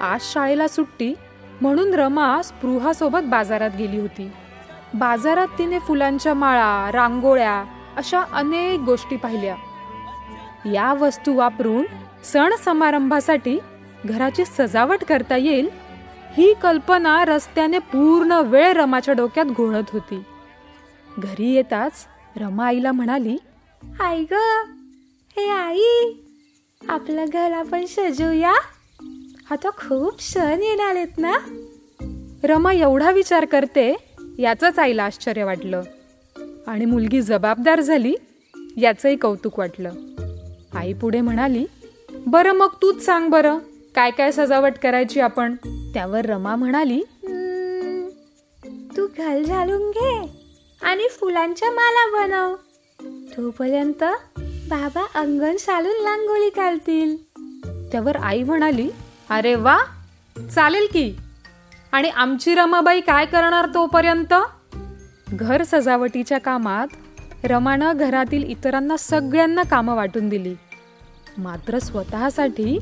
आज 0.00 0.20
शाळेला 0.22 0.68
सुट्टी 0.68 1.14
म्हणून 1.60 1.94
रमा 1.94 2.42
स्पृहासोबत 2.42 3.24
बाजारात 3.24 3.70
गेली 3.78 3.98
होती. 4.00 4.30
बाजारात 4.94 5.46
तिने 5.58 5.78
फुलांच्या 5.78 6.34
माळा 6.34 6.90
रांगोळ्या 6.92 7.64
अशा 7.96 8.22
अनेक 8.32 8.80
गोष्टी 8.80 9.16
पाहिल्या. 9.16 9.56
या 10.72 10.92
वस्तू 10.94 11.34
वापरून 11.34 11.84
सण 12.24 12.54
समारंभासाठी 12.64 13.58
घराची 14.04 14.44
सजावट 14.44 15.04
करता 15.04 15.36
येईल 15.36 15.68
ही 16.36 16.54
कल्पना 16.62 17.24
रस्त्याने 17.24 17.78
पूर्ण 17.78 18.32
वेळ 18.32 18.72
रमाच्या 18.72 19.14
डोक्यात 19.14 19.46
घोळत 19.46 19.90
होती. 19.92 20.22
घरी 21.18 21.50
येताच 21.50 22.06
रमा 22.36 22.66
आईला 22.66 22.92
म्हणाली 22.92 23.36
आई 24.00 24.24
ग 24.30 24.34
हे 25.36 25.50
आई 25.50 26.12
आपलं 26.88 27.24
घर 27.32 27.52
आपण 27.52 27.84
सजवूया. 27.84 28.54
आता 29.50 29.70
खूप 29.70 30.20
सण 30.22 30.62
येणार 30.62 30.94
आहेत 30.96 31.18
ना? 31.18 31.32
रमा 32.44 32.72
एवढा 32.72 33.10
विचार 33.10 33.44
करते 33.44 33.94
याचंच 34.38 34.78
आईला 34.78 35.04
आश्चर्य 35.04 35.44
वाटलं. 35.44 35.82
आणि 36.66 36.84
मुलगी 36.84 37.20
जबाबदार 37.22 37.80
झाली 37.80 38.14
याचंही 38.76 39.16
कौतुक 39.16 39.58
वाटलं. 39.58 39.92
आई 40.74 40.92
पुढे 40.92 41.20
म्हणाली 41.20 41.64
बरं 42.26 42.52
मग 42.52 42.68
तूच 42.82 43.04
सांग 43.04 43.28
बरं 43.30 43.58
काय 43.94 44.10
काय 44.10 44.32
सजावट 44.32 44.72
करायची 44.82 45.20
आपण? 45.20 45.54
त्यावर 45.94 46.26
रमा 46.26 46.56
म्हणाली 46.56 47.00
तू 48.96 49.06
घर 49.18 49.42
झाडून 49.42 49.90
घे 49.90 50.18
आणि 50.82 51.08
फुलांच्या 51.10 51.70
माला 51.70 52.06
बनव. 52.12 52.54
तोपर्यंत 53.36 54.04
बाबा 54.70 55.06
अंगण 55.14 55.56
सालून 55.56 56.04
रांगोळी 56.04 56.50
काढतील. 56.50 57.16
त्यावर 57.92 58.16
आई 58.16 58.42
म्हणाली 58.42 58.88
अरे 59.30 59.54
वा 59.54 59.78
चालेल 60.54 60.86
की. 60.92 61.16
आणि 61.92 62.08
आमची 62.08 62.54
रमाबाई 62.54 63.00
काय 63.00 63.26
करणार 63.26 63.66
तोपर्यंत? 63.74 64.34
घर 65.28 65.62
सजावटीच्या 65.62 66.38
कामात 66.38 66.86
रमानं 67.44 67.92
घरातील 67.96 68.42
इतरांना 68.42 68.96
सगळ्यांना 68.96 69.62
कामं 69.62 69.94
वाटून 69.94 70.28
दिली. 70.28 70.54
मात्र 71.38 71.78
स्वतःसाठी 71.78 72.78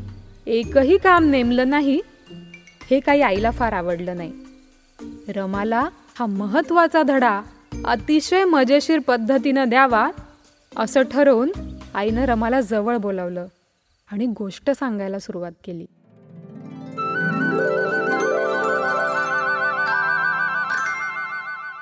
एकही 0.47 0.99
काम 0.99 1.25
नेमलं 1.25 1.71
नाही 1.71 2.01
हे 2.91 3.01
काही 3.01 3.23
आईला 3.23 3.51
फार 3.51 3.73
आवडलं 3.73 4.17
नाही. 4.17 4.33
रमाला 5.29 5.89
हा 6.19 6.27
महत्त्वाचा 6.27 7.03
धडा 7.03 7.43
अतिशय 7.85 8.45
मजेशीर 8.45 8.99
पद्धतीनं 8.99 9.69
द्यावा 9.69 10.11
असं 10.77 11.03
ठरवून 11.03 11.53
आईनं 11.95 12.25
रमाला 12.25 12.61
जवळ 12.61 12.97
बोलावलं 12.97 13.47
आणि 14.13 14.27
गोष्ट 14.27 14.71
सांगायला 14.71 15.19
सुरुवात 15.19 15.53
केली. 15.65 15.87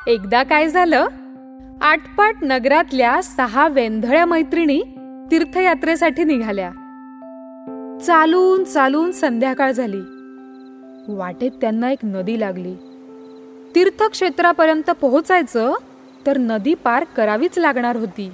एकदा 0.07 0.43
काय 0.43 0.69
झालं? 0.69 1.07
आटपाट 1.83 2.35
नगरातल्या 2.43 3.23
सहा 3.23 3.69
वेंधळ्या 3.69 4.27
मैत्रिणी 4.27 4.83
तीर्थयात्रेसाठी 5.31 6.25
निघाल्या. 6.25 6.71
चालून 8.07 8.65
चालून 8.65 9.13
संध्याकाळ 9.13 9.73
झाली. 9.73 10.01
वाटेत 11.09 11.51
त्यांना 11.61 11.91
एक 11.91 11.99
नदी 12.05 12.41
लागली. 12.41 12.75
तीर्थक्षेत्रापर्यंत 13.75 14.91
पोहोचायचं 14.91 15.75
तर 16.27 16.39
नदी 16.39 16.75
पार 16.75 17.05
करावीच 17.05 17.59
लागणार 17.59 17.97
होती. 17.97 18.33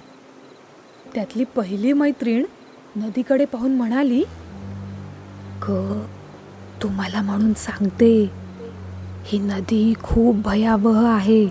त्यातली 1.15 1.45
पहिली 1.45 1.93
मैत्रीण 1.93 2.45
नदीकडे 2.97 3.45
पाहून 3.45 3.75
म्हणाली 3.75 4.25
ग 5.69 6.00
तुम्हाला 6.83 7.23
म्हणून 7.23 7.53
सांगते. 7.53 8.47
ही 9.28 9.39
नदी 9.39 9.94
खूप 10.03 10.37
भयावह 10.37 11.09
आहे. 11.09 11.47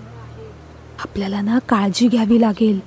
आपल्याला 1.00 1.40
ना 1.40 1.58
काळजी 1.58 2.08
घ्यावी 2.08 2.40
लागेल. 2.40 2.80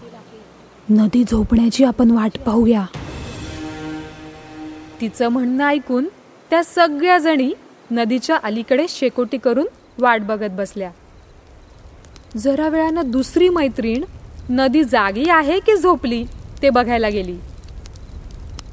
नदी 0.89 1.23
झोपण्याची 1.23 1.83
आपण 1.83 2.11
वाट 2.11 2.39
पाहूया. 2.39 2.85
तिचं 5.01 5.27
म्हणणं 5.27 5.65
ऐकून 5.65 6.07
त्या 6.49 6.63
सगळ्या 6.63 7.17
जणी 7.17 7.53
नदीच्या 7.91 8.37
अलीकडे 8.43 8.85
शेकोटी 8.89 9.37
करून 9.37 9.67
वाट 9.97 10.21
बघत 10.21 10.49
बसल्या. 10.49 10.91
जरा 12.37 12.69
वेळानं 12.69 13.01
दुसरी 13.05 13.49
मैत्रीण 13.49 14.03
नदी 14.49 14.83
जागी 14.83 15.29
आहे 15.29 15.59
की 15.59 15.75
झोपली 15.75 16.23
ते 16.61 16.69
बघायला 16.69 17.09
गेली. 17.09 17.37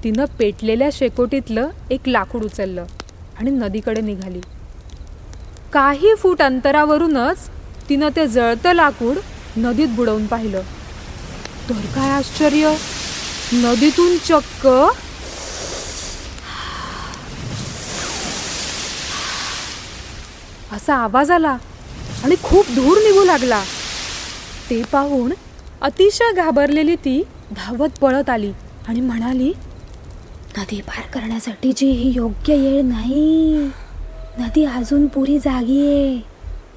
तिनं 0.04 0.24
पेटलेल्या 0.38 0.88
शेकोटीतलं 0.92 1.68
एक 1.90 2.00
लाकूड 2.06 2.44
उचललं 2.44 2.84
आणि 3.38 3.50
नदीकडे 3.50 4.00
निघाली. 4.00 4.40
काही 5.72 6.14
फूट 6.14 6.42
अंतरावरूनच 6.42 7.48
तिनं 7.88 8.08
ते 8.16 8.26
जळतं 8.26 8.72
लाकूड 8.72 9.18
नदीत 9.56 9.88
बुडवून 9.88 10.26
पाहिलं. 10.26 10.60
तर 11.68 11.86
काय 11.94 12.10
आश्चर्य? 12.10 12.74
नदीतून 13.52 14.16
चक्क 14.18 14.66
असा 20.72 20.94
आवाज 20.94 21.30
आला 21.30 21.56
आणि 22.24 22.34
खूप 22.42 22.66
धूर 22.74 22.98
निघू 22.98 23.24
लागला. 23.24 23.62
ते 24.70 24.82
पाहून 24.92 25.32
अतिशय 25.80 26.32
घाबरलेली 26.32 26.94
ती 26.96 27.22
धावत 27.50 27.98
पळत 28.00 28.30
आली 28.30 28.52
आणि 28.88 29.00
म्हणाली 29.00 29.52
नदी 30.58 30.80
पार 30.80 31.06
करण्यासाठीची 31.12 31.90
ही 31.90 32.12
योग्य 32.16 32.54
येळ 32.54 32.82
नाही. 32.84 33.68
नदी 34.38 34.64
अजून 34.64 35.06
पुरी 35.06 35.38
जागी 35.38 35.80
आहे. 35.86 36.20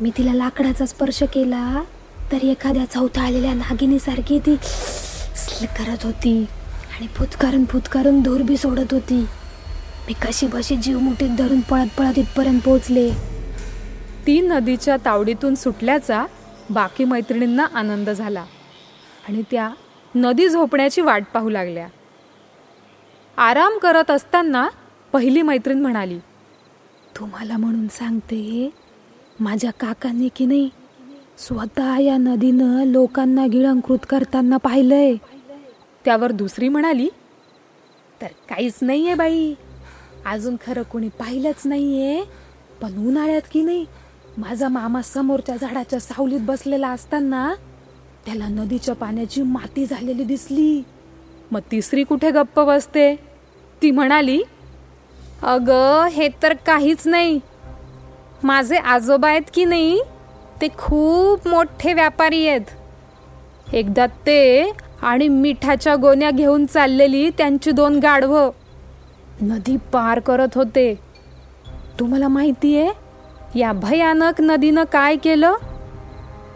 मी 0.02 0.12
तिला 0.18 0.34
लाकडाचा 0.34 0.86
स्पर्श 0.86 1.22
केला 1.34 1.82
तर 2.32 2.44
एखाद्या 2.44 2.86
चौथा 2.86 3.22
आलेल्या 3.22 3.54
नागिनीसारखी 3.54 4.40
ती 4.40 4.56
स्ल 5.38 5.66
करत 5.78 6.06
होती 6.06 6.34
आणि 6.96 7.08
फुतकारून 7.08 7.66
फुतकारून 7.66 8.22
धूर 8.22 8.42
बी 8.42 8.58
सोडत 8.58 8.94
होती. 8.94 9.20
मी 10.08 10.14
कशी 10.22 10.48
बशी 10.48 10.76
जीव 10.76 11.00
मुठीत 11.00 11.36
धरून 11.38 11.60
पळत 11.62 11.98
पळत 11.98 12.18
इथपर्यंत 12.20 12.62
पोहोचले. 12.62 13.10
ती 14.28 14.40
नदीच्या 14.42 14.98
तावडीतून 15.06 15.56
सुटल्याचा 15.56 16.26
बाकी 16.70 17.06
मैत्रिणींना 17.06 17.66
आनंद 17.74 18.10
झाला 18.10 18.44
आणि 19.28 19.42
त्या 19.52 19.70
नदी 20.16 20.50
झोपण्याची 20.50 21.02
वाट 21.02 21.24
पाहू 21.34 21.50
लागल्या. 21.50 21.88
आराम 23.38 23.78
करत 23.78 24.12
असताना 24.12 24.68
पहिली 25.14 25.42
मैत्रीण 25.42 25.82
म्हणाली 25.82 26.20
तुम्हाला 27.18 27.58
म्हणून 27.58 27.88
सांगते 27.88 28.70
माझ्या 29.40 29.72
काकांनी 29.72 30.30
की 30.36 30.46
नाही 30.46 30.70
स्वतः 31.38 31.98
या 32.00 32.18
नदीनं 32.18 32.84
लोकांना 32.86 33.46
गिळंकृत 33.48 34.06
करताना 34.10 34.58
पाहिलंय. 34.58 35.16
त्यावर 36.06 36.32
दुसरी 36.32 36.70
म्हणाली 36.70 37.10
तर 38.22 38.28
काहीच 38.50 38.80
नाहीये 38.82 39.14
बाई. 39.14 39.54
अजून 40.26 40.56
खरं 40.68 40.82
कोणी 40.82 41.10
पाहिलंच 41.10 41.62
नाहीये. 41.66 42.24
पण 42.82 43.08
उन्हाळ्यात 43.08 43.42
की 43.52 43.62
नाही 43.62 43.86
माझा 44.38 44.68
मामा 44.68 45.02
समोरच्या 45.02 45.56
झाडाच्या 45.56 46.00
सावलीत 46.00 46.40
बसलेला 46.42 46.90
असताना 46.90 47.54
त्याला 48.26 48.48
नदीच्या 48.48 48.96
पाण्याची 48.96 49.42
माती 49.42 49.86
झालेली 49.86 50.24
दिसली. 50.24 50.84
मग 51.52 51.60
तिसरी 51.72 52.04
कुठे 52.04 52.32
गप्प 52.32 52.60
बसते? 52.60 53.16
ती 53.82 53.92
म्हणाली 53.92 54.42
अग 55.44 55.70
हे 56.12 56.30
तर 56.44 56.54
काहीच 56.54 57.08
नाही. 57.08 57.40
माझे 58.44 58.78
आजोबा 58.78 59.28
आहेत 59.28 59.42
की 59.54 59.66
नाही 59.66 60.02
ते 60.62 60.68
खूप 60.78 61.48
मोठे 61.48 61.94
व्यापारी 61.94 62.48
आहेत. 62.48 62.62
एकदा 63.74 64.06
ते 64.06 64.72
आणि 65.02 65.28
मिठाच्या 65.28 65.96
गोण्या 65.96 66.32
घेऊन 66.32 66.66
चाललेली 66.66 67.30
त्यांची 67.30 67.72
दोन 67.72 68.00
गाढवं 68.00 68.50
नदी 69.42 69.78
पार 69.78 70.20
करत 70.20 70.48
होते. 70.56 71.00
तुम्हाला 72.00 72.28
माहितीये 72.28 72.92
या 73.56 73.72
भयानक 73.72 74.42
नदीनं 74.42 74.84
काय 74.84 75.16
केलं? 75.16 75.56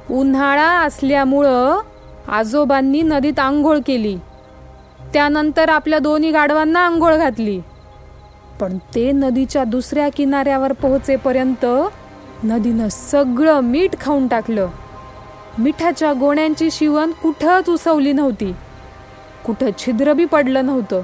उन्हाळा 0.10 0.70
असल्यामुळं 0.70 1.80
आजोबांनी 2.28 3.02
नदीत 3.02 3.40
आंघोळ 3.40 3.78
केली. 3.86 4.18
त्यानंतर 5.14 5.70
आपल्या 5.70 6.00
दोन्ही 6.00 6.32
गाढवांना 6.32 6.80
आंघोळ 6.80 7.16
घातली. 7.16 7.62
पण 8.60 8.78
ते 8.78 9.12
नदीच्या 9.12 9.64
दुसऱ्या 9.64 10.10
किनाऱ्यावर 10.10 10.74
पोहोचेपर्यंत 10.74 11.66
नदीनं 12.44 12.88
सगळं 12.90 13.60
मीठ 13.60 13.92
खाऊन 14.02 14.28
टाकलं. 14.28 14.68
मिठाच्या 15.58 16.14
गोण्यांची 16.14 16.72
शिवण 16.72 17.12
कुठंच 17.12 17.70
उसवली 17.70 18.14
नव्हती. 18.14 18.54
कुठं 19.46 19.70
छिद्र 19.78 20.14
बी 20.14 20.26
पडलं 20.26 20.66
नव्हतं. 20.66 21.02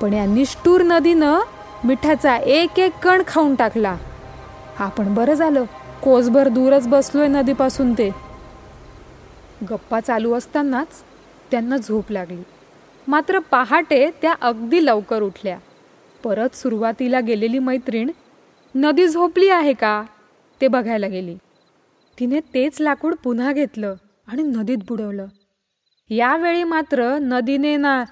पण 0.00 0.12
या 0.12 0.26
निष्ठूर 0.26 0.80
नदीनं 0.84 1.38
मिठाचा 1.84 2.36
एक 2.36 2.78
एक 2.78 2.92
कण 3.02 3.22
खाऊन 3.26 3.54
टाकला. 3.54 3.96
आपण 4.78 5.14
बरं 5.14 5.34
झालं. 5.34 5.64
कोसभर 6.02 6.48
दूरच 6.48 6.88
बसलोय 6.88 7.28
नदीपासून 7.28 7.92
ते. 7.92 8.10
गप्पा 9.70 10.00
चालू 10.00 10.34
असतानाच 10.34 10.88
त्यांना 11.50 11.76
झोप 11.76 12.10
लागली. 12.10 12.42
मात्र 13.08 13.38
पहाटे 13.38 14.10
त्या 14.22 14.34
अगदी 14.42 14.86
लवकर 14.86 15.22
उठल्या. 15.22 15.58
परत 16.24 16.56
सुरुवातीला 16.56 17.20
गेलेली 17.20 17.58
मैत्रीण 17.58 18.10
नदी 18.74 19.08
झोपली 19.08 19.48
आहे 19.48 19.72
का? 19.72 20.04
ते 20.60 20.68
बघायला 20.68 21.06
गेली. 21.06 21.36
तिने 22.20 22.40
तेच 22.40 22.80
लाकूड 22.80 23.14
पुन्हा 23.24 23.52
घेतलं 23.52 23.94
आणि 24.26 24.42
नदीत 24.42 24.78
बुडवलं. 24.88 25.26
यावेळी 26.10 26.64
मात्र 26.64 27.18
नदीने 27.18 27.76
ना 27.76 28.04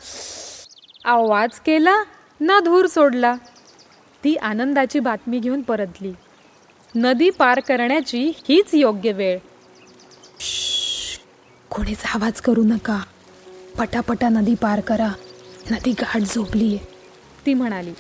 आवाज 1.05 1.51
केला 1.61 2.03
ना 2.41 2.61
धूर 2.61 2.87
सोडला. 2.87 3.37
ती 4.25 4.37
आनंदाची 4.37 5.01
बातमी 5.01 5.39
घेऊन 5.39 5.63
परतली. 5.63 6.13
नदी 6.95 7.31
पार 7.31 7.61
करण्याची 7.61 8.33
हीच 8.49 8.75
योग्य 8.75 9.13
वेळ. 9.13 9.39
कोणीच 11.71 12.03
आवाज 12.15 12.41
करू 12.41 12.63
नका 12.63 13.03
पटापटा 13.79 14.29
नदी 14.29 14.55
पार 14.55 14.81
करा 14.81 15.13
नदी 15.71 15.91
गाठ 15.91 16.21
झोपलीये 16.21 16.92
ती 17.47 17.55
म्हणाली 17.55 17.93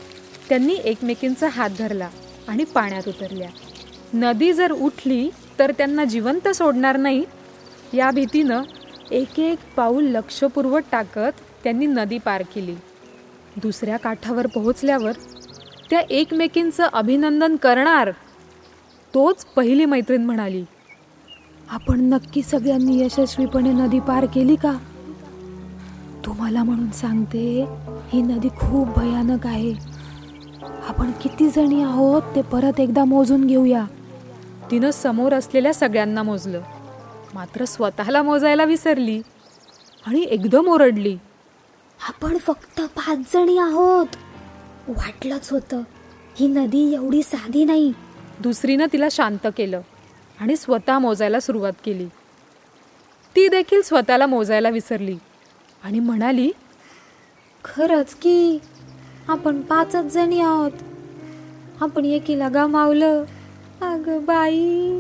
त्यांनी 0.49 0.75
एकमेकींचा 0.85 1.49
हात 1.49 1.71
धरला 1.79 2.09
आणि 2.49 2.65
पाण्यात 2.65 3.09
उतरल्या. 3.09 3.49
नदी 4.15 4.53
जर 4.53 4.73
उठली 4.73 5.29
तर 5.59 5.73
त्यांना 5.79 6.05
जिवंत 6.05 6.49
सोडणार 6.49 6.97
नाही. 6.97 7.25
या 7.95 8.11
भीतीनं 8.11 8.63
एक 9.11 9.39
एक 9.41 9.59
पाऊल 9.77 10.05
लक्षपूर्वक 10.05 10.83
टाकत 10.93 11.41
त्यांनी 11.65 11.87
नदी 11.87 12.19
पार 12.19 12.43
केली. 12.55 12.75
दुसऱ्या 13.57 13.97
काठावर 13.97 14.47
पोहोचल्यावर 14.47 15.13
त्या 15.91 16.01
एकमेकींचं 16.11 16.87
अभिनंदन 16.93 17.57
करणार 17.57 18.11
तोच 19.15 19.45
पहिली 19.45 19.85
मैत्रीण 19.85 20.25
म्हणाली 20.25 20.65
आपण 21.71 22.01
नक्की 22.01 22.43
सगळ्यांनी 22.43 22.99
यशस्वीपणे 23.01 23.73
नदी 23.73 24.01
पार 24.01 24.25
केली 24.25 24.57
का? 24.57 24.73
तुम्हाला 26.27 26.63
म्हणून 26.63 26.91
सांगते 26.91 27.67
ही 28.13 28.23
नदी 28.23 28.49
खूप 28.49 28.99
भयानक 28.99 29.47
आहे. 29.47 29.75
आपण 30.89 31.11
किती 31.23 31.51
जणी 31.51 31.83
आहोत 31.83 32.23
ते 32.37 32.43
परत 32.43 32.81
एकदा 32.81 33.05
मोजून 33.05 33.47
घेऊया. 33.47 33.85
तिनं 34.71 34.91
समोर 34.91 35.35
असलेल्या 35.35 35.75
सगळ्यांना 35.75 36.23
मोजलं. 36.23 36.63
मात्र 37.35 37.65
स्वतःला 37.65 38.23
मोजायला 38.23 38.65
विसरली 38.65 39.23
आणि 40.07 40.21
एकदम 40.21 40.69
ओरडली. 40.69 41.19
आपण 42.09 42.39
फक्त 42.39 42.81
पाच 42.81 43.19
जणी 43.35 43.59
आहोत. 43.59 44.07
वाटलंच 44.89 45.51
होतं 45.51 45.83
ही 46.41 46.47
नदी 46.47 46.95
एवढी 46.95 47.23
साधी 47.23 47.65
नाही. 47.65 47.93
दुसरीनं 48.41 48.87
तिला 48.93 49.09
शांत 49.11 49.47
केलं 49.57 49.81
आणि 50.41 50.57
स्वतः 50.57 50.99
मोजायला 50.99 51.41
सुरुवात 51.41 51.73
केली. 51.85 52.07
ती 53.37 53.49
देखील 53.49 53.83
स्वतःला 53.83 54.27
मोजायला 54.27 54.69
विसरली. 54.69 55.17
आणि 55.85 56.01
म्हणाली 56.01 56.51
खरंच 57.65 58.15
की 58.15 58.59
आपण 59.29 59.61
पाचच 59.61 60.05
जणी 60.05 60.41
आहोत. 60.41 60.71
आपण 61.81 62.05
एकीला 62.05 62.49
गमावलं. 62.49 63.25
अग 63.83 64.21
बाई. 64.21 64.93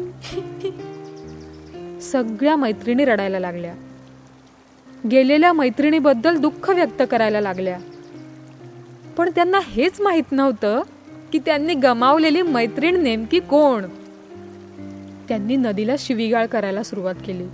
सगळ्या 2.00 2.56
मैत्रिणी 2.56 3.04
रडायला 3.04 3.38
लागल्या. 3.38 3.74
गेलेल्या 5.10 5.52
मैत्रिणीबद्दल 5.52 6.36
दुःख 6.36 6.70
व्यक्त 6.70 7.02
करायला 7.10 7.40
लागल्या. 7.40 7.78
पण 9.16 9.30
त्यांना 9.34 9.58
हेच 9.62 10.00
माहीत 10.00 10.32
नव्हतं 10.32 10.80
की 11.32 11.38
त्यांनी 11.38 11.74
गमावलेली 11.74 12.42
मैत्रीण 12.42 13.02
नेमकी 13.02 13.40
कोण. 13.40 13.82
त्यांनी 15.28 15.56
नदीला 15.56 15.94
शिवीगाळ 15.98 16.46
करायला 16.46 16.82
सुरुवात 16.82 17.14
केली. 17.26 17.46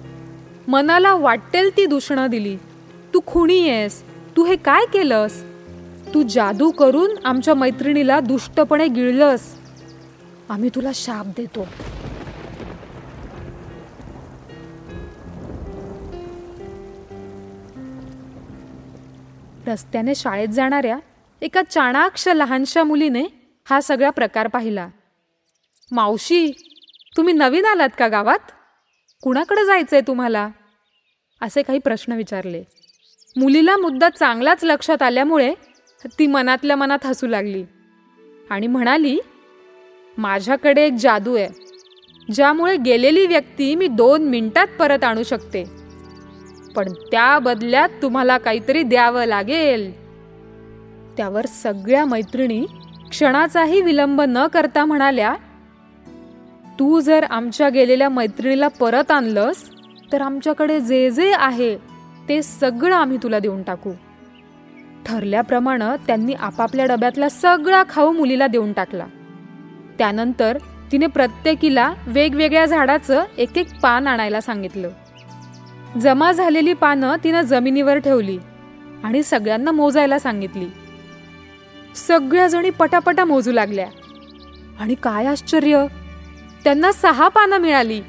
मनाला 0.68 1.14
वाटेल 1.14 1.76
ती 1.76 1.86
दूषणा 1.86 2.26
दिली. 2.26 2.56
तू 3.14 3.20
खुणी 3.26 3.68
आहेस. 3.68 4.02
तू 4.36 4.44
हे 4.44 4.56
काय 4.56 4.86
केलंस? 4.92 5.44
तू 6.14 6.22
जादू 6.22 6.70
करून 6.70 7.10
आमच्या 7.24 7.54
मैत्रिणीला 7.54 8.20
दुष्टपणे 8.20 8.86
गिळलंस. 8.86 9.54
आम्ही 10.48 10.70
तुला 10.74 10.90
शाप 10.94 11.26
देतो. 11.26 11.66
रस्त्याने 19.66 20.14
शाळेत 20.14 20.48
जाणाऱ्या 20.48 20.98
एका 21.40 21.62
चाणाक्ष 21.62 22.28
लहानशा 22.28 22.84
मुलीने 22.84 23.24
हा 23.70 23.80
सगळा 23.80 24.10
प्रकार 24.10 24.46
पाहिला. 24.46 24.88
मावशी 25.90 26.52
तुम्ही 27.16 27.34
नवीन 27.34 27.64
आलात 27.64 27.88
का 27.98 28.08
गावात? 28.08 28.38
कुणाकडे 29.22 29.64
जायचंय 29.64 30.00
तुम्हाला? 30.00 30.48
असे 31.42 31.62
काही 31.62 31.78
प्रश्न 31.78 32.12
विचारले. 32.12 32.64
मुलीला 33.38 33.76
मुद्दा 33.76 34.08
चांगलाच 34.08 34.64
लक्षात 34.64 35.02
आल्यामुळे 35.02 35.54
ती 36.04 36.26
मनातल्या 36.26 36.76
मनात 36.76 37.06
हसू 37.06 37.26
लागली. 37.26 37.64
आणि 38.50 38.66
म्हणाली 38.66 39.18
माझ्याकडे 40.18 40.86
एक 40.86 40.92
जादू 40.92 41.36
आहे. 41.36 41.48
ज्यामुळे 42.34 42.76
गेलेली 42.76 43.26
व्यक्ती 43.26 43.74
मी 43.74 43.86
दोन 43.86 44.22
मिनिटात 44.22 44.66
परत 44.78 45.04
आणू 45.04 45.22
शकते. 45.22 45.64
पण 46.76 46.88
त्या 46.88 47.38
बदल्यात 47.38 47.88
तुम्हाला 48.02 48.38
काहीतरी 48.38 48.82
द्यावं 48.82 49.24
लागेल. 49.24 49.92
त्यावर 51.16 51.46
सगळ्या 51.46 52.04
मैत्रिणी 52.04 52.66
क्षणाचाही 53.10 53.82
विलंब 53.82 54.22
न 54.28 54.46
करता 54.46 54.84
म्हणाल्या 54.84 55.34
तू 56.78 57.00
जर 57.00 57.24
आमच्या 57.24 57.68
गेलेल्या 57.68 58.08
मैत्रिणीला 58.08 58.68
परत 58.68 59.10
आणलंस 59.10 59.70
तर 60.12 60.20
आमच्याकडे 60.20 60.80
जे 60.80 61.10
जे 61.10 61.32
आहे 61.36 61.87
ते 62.28 62.42
सगळं 62.42 62.96
आम्ही 62.96 63.18
तुला 63.22 63.38
देऊन 63.38 63.62
टाकू. 63.62 63.92
ठरल्याप्रमाणे 65.06 66.04
त्यांनी 66.06 66.34
आपापल्या 66.34 66.86
डब्यातला 66.86 67.28
सगळा 67.28 67.82
खाऊ 67.88 68.12
मुलीला 68.12 68.46
देऊन 68.46 68.72
टाकला. 68.72 69.06
त्यानंतर 69.98 70.58
तिने 70.92 71.06
प्रत्येकीला 71.06 71.94
वेगवेगळ्या 72.06 72.66
झाडाचं 72.66 73.24
एक 73.38 73.58
एक 73.58 73.80
पान 73.80 74.06
आणायला 74.06 74.40
सांगितलं. 74.40 74.88
जमा 76.00 76.32
झालेली 76.32 76.72
पानं 76.72 77.16
तिनं 77.24 77.42
जमिनीवर 77.42 77.98
ठेवली 77.98 78.38
आणि 79.04 79.22
सगळ्यांना 79.22 79.70
मोजायला 79.70 80.18
सांगितली. 80.18 80.66
सगळ्याजणी 81.94 82.70
पटापटा 82.70 83.24
मोजू 83.24 83.52
लागल्या. 83.52 83.88
आणि 84.80 84.94
काय 84.94 85.26
आश्चर्य! 85.26 85.86
त्यांना 86.64 86.92
सहा 86.92 87.28
पानं 87.28 87.58
मिळाली. 87.58 88.00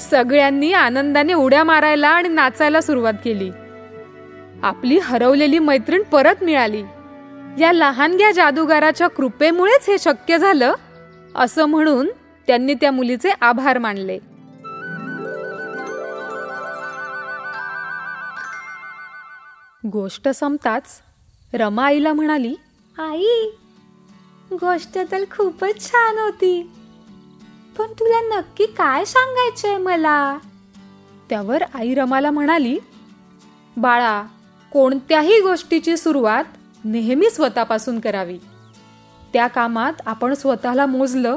सगळ्यांनी 0.00 0.72
आनंदाने 0.72 1.34
उड्या 1.34 1.64
मारायला 1.64 2.08
आणि 2.08 2.28
नाचायला 2.28 2.80
सुरुवात 2.80 3.14
केली. 3.24 3.50
आपली 4.62 4.98
हरवलेली 4.98 5.58
मैत्रीण 5.58 6.02
परत 6.02 6.42
मिळाली. 6.42 6.82
या 7.58 7.72
लहानग्या 7.72 8.30
जादूगाराच्या 8.32 9.08
कृपेमुळेच 9.08 9.88
हे 9.88 9.96
शक्य 9.98 10.38
झालं 10.38 10.72
असं 11.34 11.64
म्हणून 11.64 12.08
त्यांनी 12.46 12.74
त्या 12.74 12.90
मुलीचे 12.92 13.30
आभार 13.40 13.78
मानले. 13.78 14.18
गोष्ट 19.92 20.28
संपताच 20.28 21.00
रमा 21.54 21.84
आईला 21.86 22.12
म्हणाली 22.12 22.54
आई 22.98 23.50
गोष्ट 24.50 24.98
तर 25.12 25.24
खूपच 25.30 25.88
छान 25.88 26.18
होती. 26.18 26.70
पण 27.78 27.86
तुला 27.86 28.38
नक्की 28.38 28.66
काय 28.66 29.04
सांगायचंय 29.04 29.76
मला? 29.76 30.38
त्यावर 31.30 31.62
आई 31.74 31.94
रमाला 31.94 32.30
म्हणाली 32.30 32.78
बाळा 33.76 34.22
कोणत्याही 34.72 35.40
गोष्टीची 35.40 35.96
सुरुवात 35.96 36.44
नेहमी 36.84 37.30
स्वतःपासून 37.30 38.00
करावी. 38.00 38.38
त्या 39.32 39.46
कामात 39.46 39.92
आपण 40.06 40.34
स्वतःला 40.34 40.86
मोजलं 40.86 41.36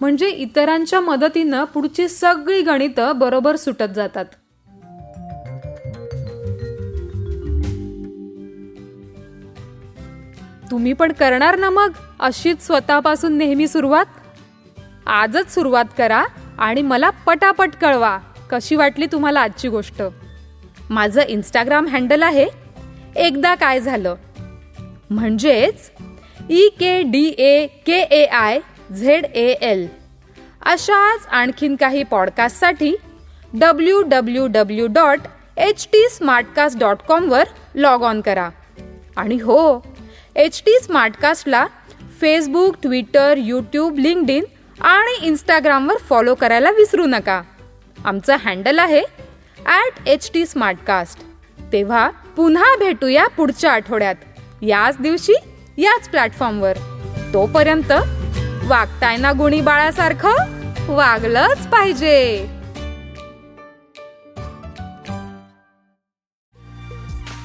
म्हणजे 0.00 0.28
इतरांच्या 0.28 1.00
मदतीनं 1.00 1.64
पुढची 1.64 2.08
सगळी 2.08 2.62
गणितं 2.62 3.18
बरोबर 3.18 3.56
सुटत 3.56 3.94
जातात. 3.96 4.24
तुम्ही 10.70 10.92
पण 10.92 11.12
करणार 11.12 11.58
ना 11.58 11.70
मग 11.70 11.90
अशीच 12.20 12.66
स्वतःपासून 12.66 13.32
नेहमी 13.32 13.68
सुरुवात? 13.68 14.06
आजच 15.06 15.54
सुरुवात 15.54 15.84
करा 15.98 16.24
आणि 16.58 16.82
मला 16.82 17.10
पटापट 17.10 17.70
कळवा 17.80 18.18
कशी 18.50 18.76
वाटली 18.76 19.06
तुम्हाला 19.06 19.40
आजची 19.40 19.68
गोष्ट. 19.68 20.02
माझं 20.90 21.22
इंस्टाग्राम 21.28 21.86
हँडल 21.86 22.22
आहे. 22.22 22.46
एकदा 23.16 23.54
काय 23.54 23.80
झालं? 23.80 24.14
म्हणजेच 25.10 25.90
E 26.50 26.68
K 26.68 27.02
D 27.02 27.34
A 27.38 27.66
K 27.66 28.00
A 28.00 28.24
I 28.24 28.60
Z 28.96 29.24
A 29.24 29.46
L 29.46 29.86
अशाच 30.66 31.26
आणखीन 31.30 31.76
काही 31.76 32.02
पॉडकास्टसाठी 32.02 32.94
W 33.54 34.02
W 34.02 34.46
W 34.46 34.86
dot 34.86 35.18
H 35.56 35.86
T 35.92 36.08
Smartcast 36.10 36.78
dot 36.78 36.96
कॉमवर 37.08 37.44
log 37.74 38.02
on 38.02 38.20
करा. 38.20 38.48
आणि 39.16 39.34
हो 39.34 39.86
एच 40.36 40.62
टी 40.66 40.72
स्मार्टकास्टला 40.82 41.66
Facebook 42.20 42.76
Twitter 42.82 43.34
YouTube 43.36 43.98
linked 43.98 44.30
in 44.30 44.44
आणि 44.80 45.14
इंस्टाग्रामवर 45.26 45.96
फॉलो 46.08 46.34
करायला 46.34 46.70
विसरू 46.70 47.04
नका. 47.06 47.40
आमचं 48.04 48.36
हँडल 48.44 48.78
आहे 48.78 49.02
ॲट 49.66 50.08
एच 50.08 50.30
टी 50.34 50.44
स्मार्टकास्ट 50.46 51.22
तेव्हा 51.72 52.08
पुन्हा 52.36 52.74
भेटूया 52.78 53.26
पुढच्या 53.26 53.72
आठवड्यात. 53.72 54.14
याच 54.62 54.96
दिवशी 55.00 55.34
याच 55.78 56.08
प्लॅटफॉर्मवर 56.08 56.78
तोपर्यंत 57.32 57.92
वागताय 58.64 59.16
ना 59.16 59.32
गुणी 59.32 59.60
बाळासारखं 59.60 60.92
वागलंच 60.94 61.66
पाहिजे. 61.66 62.46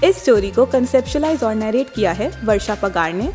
इस 0.03 0.21
स्टोरी 0.21 0.49
को 0.49 0.65
कंसेप्शलाइज 0.65 1.43
और 1.43 1.53
नरेट 1.53 1.89
किया 1.95 2.11
है 2.11 2.29
वर्षा 2.43 2.73
पगार 2.73 3.11
ने. 3.13 3.29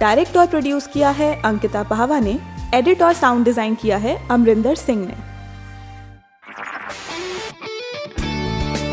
डायरेक्ट 0.00 0.36
और 0.36 0.46
प्रोड्यूस 0.46 0.86
किया 0.88 1.10
है 1.10 1.32
अंकिता 1.44 1.82
पाहवा 1.82 2.18
ने. 2.20 2.36
एडिट 2.76 3.02
और 3.02 3.12
साउंड 3.14 3.44
डिजाइन 3.44 3.74
किया 3.82 3.96
है 4.06 4.18
अमरिंदर 4.30 4.74
सिंह 4.86 5.06
ने 5.06 5.24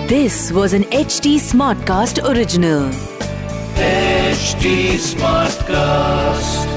This 0.08 0.36
was 0.52 0.74
an 0.74 0.84
HT 0.98 1.32
Smartcast 1.40 2.20
original. 2.32 2.84
HT 3.86 4.75
Smartcast. 5.08 6.73